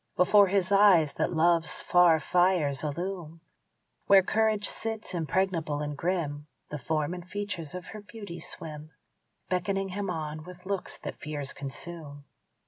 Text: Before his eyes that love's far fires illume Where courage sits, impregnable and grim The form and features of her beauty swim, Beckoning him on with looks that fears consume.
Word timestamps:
Before 0.17 0.47
his 0.47 0.71
eyes 0.71 1.13
that 1.13 1.29
love's 1.31 1.79
far 1.79 2.19
fires 2.19 2.83
illume 2.83 3.39
Where 4.07 4.23
courage 4.23 4.67
sits, 4.67 5.13
impregnable 5.13 5.79
and 5.83 5.95
grim 5.95 6.47
The 6.71 6.79
form 6.79 7.13
and 7.13 7.23
features 7.29 7.75
of 7.75 7.85
her 7.85 8.01
beauty 8.01 8.39
swim, 8.39 8.89
Beckoning 9.51 9.89
him 9.89 10.09
on 10.09 10.43
with 10.43 10.65
looks 10.65 10.97
that 11.03 11.19
fears 11.19 11.53
consume. 11.53 12.25